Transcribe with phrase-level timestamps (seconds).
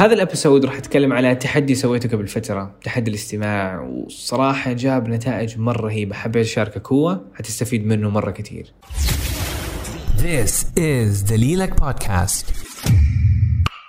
[0.00, 3.80] هذا الأبيسود راح أتكلم على تحدي سويته قبل فترة تحدي الاستماع.
[3.80, 6.14] وصراحة جاب نتائج مرة رهيبة.
[6.14, 8.66] حبيت أشاركك هو حتستفيد منه مرة كثير.
[10.16, 12.50] This is دليلك بودكاست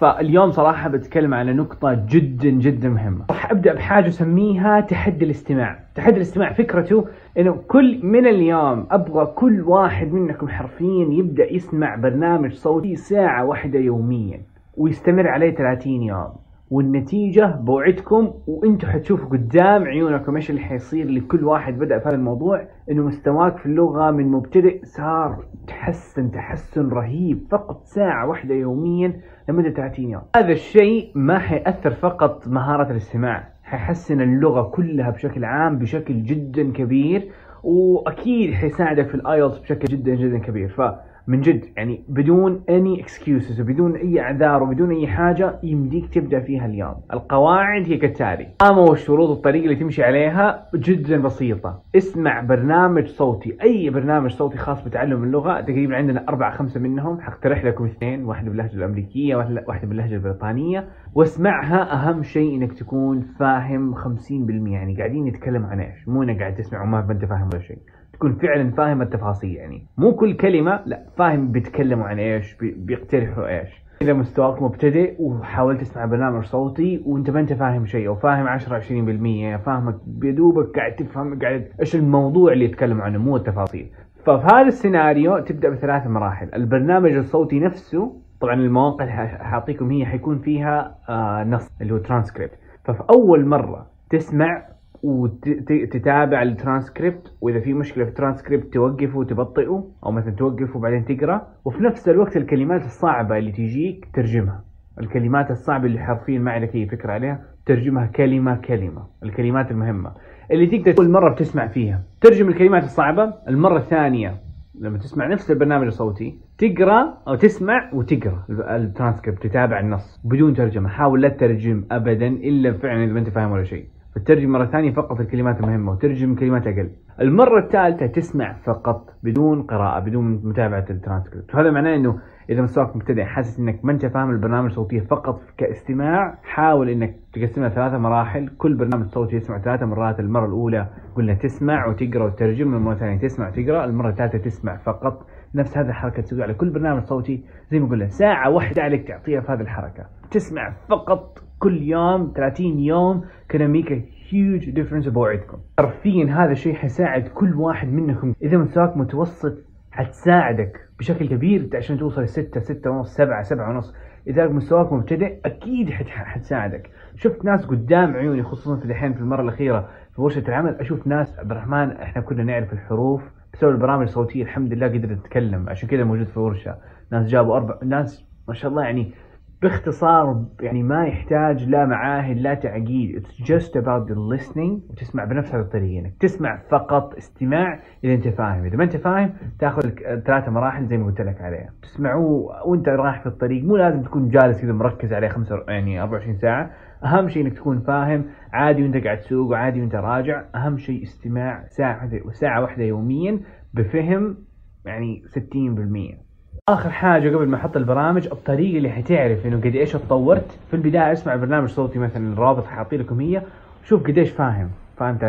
[0.00, 3.24] فاليوم صراحة بتكلم على نقطة جدا جدا مهمة.
[3.30, 5.84] راح أبدأ بحاجة أسميها تحدي الاستماع.
[5.94, 7.06] تحدي الاستماع فكرته
[7.38, 13.78] إنه كل من اليوم أبغى كل واحد منكم حرفيا يبدأ يسمع برنامج صوتي ساعة واحدة
[13.78, 14.51] يوميا.
[14.76, 16.32] ويستمر عليه 30 يوم.
[16.70, 22.68] والنتيجة بوعدكم وأنتم حتشوفوا قدام عيونكم إيش اللي حيصير لكل واحد بدأ في هذا الموضوع
[22.90, 29.70] إنه مستواك في اللغة من مبتدئ صار تحسن تحسن رهيب فقط ساعة واحدة يوميا لمدة
[29.70, 30.22] 30 يوم.
[30.36, 37.30] هذا الشيء ما حيأثر فقط مهارة الاستماع حيحسن اللغة كلها بشكل عام بشكل جدا كبير
[37.62, 40.68] وأكيد حيساعدك في ال IELTS بشكل جدا جدا كبير.
[40.68, 40.80] ف
[41.26, 41.64] من جد.
[41.76, 46.94] يعني بدون اني excuses وبدون أي أعذار وبدون أي حاجة يمديك تبدأ فيها اليوم.
[47.12, 48.48] القواعد هي كالتالي.
[48.62, 51.82] اما والشروط والطريقة اللي تمشي عليها جدا بسيطة.
[51.96, 53.56] اسمع برنامج صوتي.
[53.62, 55.60] أي برنامج صوتي خاص بتعلم اللغة.
[55.60, 57.20] تقريبا عندنا أربعة خمسة منهم.
[57.20, 58.24] حقترح لكم اثنين.
[58.24, 60.88] واحدة باللهجة الأمريكية واحدة باللهجة البريطانية.
[61.14, 66.54] واسمعها أهم شيء إنك تكون فاهم 50% يعني قاعدين نتكلم عن إيش؟ مو إنك قاعد
[66.54, 67.78] تسمع وما أنت فاهم ولا شيء.
[68.12, 69.56] تكون فعلا فاهم التفاصيل.
[69.56, 71.02] يعني مو كل كلمة لا.
[71.16, 73.82] فاهم بيتكلموا عن إيش بيقترحوا إيش.
[74.02, 78.80] إذا مستواك مبتدئ وحاولت تسمع برنامج صوتي وإنت ما إنت فاهم شيء أو فاهم 10
[78.80, 83.90] 20% فاهمك بدوبك قاعد تفهم قاعد إيش الموضوع اللي يتكلم عنه مو التفاصيل.
[84.24, 86.48] ففي هذا السيناريو تبدأ بثلاث مراحل.
[86.54, 92.58] البرنامج الصوتي نفسه طبعا المواقع اللي حاعطيكم هي حيكون فيها آه نص اللي هو ترانسكريبت
[92.84, 94.62] ففي أول مرة تسمع
[95.02, 101.82] وتتابع الترانسكريبت وإذا في مشكلة في الترانسكريبت توقفه وتبطئه أو مثلا توقفه وبعدين تقرا وفي
[101.82, 104.64] نفس الوقت الكلمات الصعبة اللي تجيك ترجمها.
[105.00, 110.12] الكلمات الصعبة اللي حرفيا ما عندك أي فكرة عليها ترجمها كلمة كلمة الكلمات المهمة.
[110.50, 112.02] اللي تقدر كل مرة بتسمع فيها.
[112.20, 114.34] ترجم الكلمات الصعبة المرة الثانية
[114.80, 120.88] لما تسمع نفس البرنامج الصوتي تقرأ أو تسمع وتقرأ الترانسكريبت تتابع النص بدون ترجمة.
[120.88, 123.86] حاول لا تترجم ابدا إلا فعلا إذا ما أنت فاهم ولا شيء.
[124.14, 126.90] فترجم مرة ثانية فقط الكلمات المهمة وترجم كلمات أقل.
[127.20, 131.54] المرة الثالثة تسمع فقط بدون قراءة بدون متابعة الترانسكريبت.
[131.54, 132.18] وهذا معناه أنه
[132.52, 137.68] إذا مستواك مبتدئ حاسس أنك ما أنت فاهم البرنامج الصوتي فقط كاستماع حاول أنك تقسمها
[137.68, 138.48] ثلاثة مراحل.
[138.58, 140.86] كل برنامج صوتي يسمع ثلاثة مرات المرة الأولى
[141.16, 145.26] قلنا تسمع وتقرأ وتترجم المرة الثانية تسمع وتقرأ المرة الثالثة تسمع فقط.
[145.54, 147.44] نفس هذه الحركة تسويها على كل برنامج صوتي.
[147.70, 150.06] زي ما قلنا ساعة واحدة عليك تعطيها في هذه الحركة.
[150.30, 157.28] تسمع فقط كل يوم 30 يوم can make huge difference بوعدكم حرفيا هذا الشيء حيساعد
[157.28, 158.34] كل واحد منكم.
[158.42, 159.58] إذا مستواك متوسط
[159.90, 160.80] حتساعدك.
[161.02, 163.94] بشكل كبير عشان توصل 6 6 ونص 7 7 ونص
[164.26, 166.90] اذا مستواك مبتدئ أكيد حتساعدك.
[167.16, 171.38] شفت ناس قدام عيوني خصوصا في الحين في المرة الأخيرة في ورشة العمل أشوف ناس
[171.38, 176.04] عبد الرحمن إحنا كنا نعرف الحروف بسبب البرامج الصوتية الحمد لله قدرت نتكلم عشان كذا
[176.04, 176.76] موجود في ورشة.
[177.12, 179.12] ناس جابوا أربع ناس ما شاء الله يعني
[179.62, 183.26] باختصار يعني ما يحتاج لا معاهد لا تعقيد.
[183.26, 188.28] It's just about the listening وتسمع بنفس هذه الطريقة انك تسمع فقط استماع اذا أنت
[188.28, 188.64] فاهم.
[188.64, 189.82] إذا ما أنت فاهم تاخذ
[190.26, 191.70] ثلاثة مراحل زي ما قلت لك عليها.
[191.82, 193.64] تسمعوه وأنت رايح في الطريق.
[193.64, 196.70] مو لازم تكون جالس كذا مركز عليه خمسة يعني 24 ساعة.
[197.04, 198.24] أهم شيء إنك تكون فاهم.
[198.52, 200.44] عادي وأنت قاعد تسوق وعادي وأنت راجع.
[200.54, 203.40] أهم شيء استماع ساعة وساعه واحدة يوميا
[203.74, 204.36] بفهم
[204.84, 206.31] يعني 60%
[206.68, 210.58] آخر حاجة قبل ما أحط البرامج الطريقة اللي حتعرف إنه قد إيش اتطورت.
[210.70, 213.42] في البداية أسمع برنامج صوتي مثلا الرابط حاعطي لكم هي
[213.84, 215.22] شوف قد إيش فاهم فاهم 30%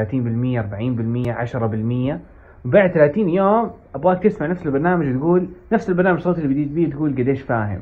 [0.60, 2.20] 40% 10%
[2.66, 7.12] بعد 30 يوم أبغاك تسمع نفس البرنامج تقول نفس البرنامج الصوتي اللي بديت بيه تقول
[7.12, 7.82] قد إيش فاهم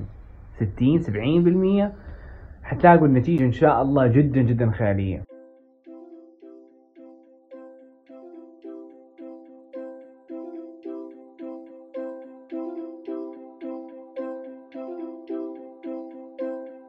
[0.55, 1.89] 60
[2.63, 5.30] 70% حتلاقوا النتيجة إن شاء الله جدا جدا خيالية.